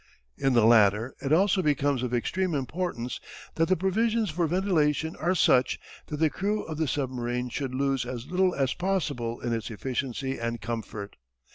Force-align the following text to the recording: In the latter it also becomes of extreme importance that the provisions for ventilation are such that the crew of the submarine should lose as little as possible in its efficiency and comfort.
In 0.35 0.53
the 0.53 0.65
latter 0.65 1.13
it 1.21 1.31
also 1.31 1.61
becomes 1.61 2.01
of 2.01 2.11
extreme 2.11 2.55
importance 2.55 3.19
that 3.53 3.67
the 3.69 3.77
provisions 3.77 4.31
for 4.31 4.47
ventilation 4.47 5.15
are 5.17 5.35
such 5.35 5.79
that 6.07 6.17
the 6.17 6.31
crew 6.31 6.63
of 6.63 6.79
the 6.79 6.87
submarine 6.87 7.49
should 7.49 7.75
lose 7.75 8.03
as 8.03 8.25
little 8.25 8.55
as 8.55 8.73
possible 8.73 9.39
in 9.41 9.53
its 9.53 9.69
efficiency 9.69 10.39
and 10.39 10.59
comfort. 10.59 11.17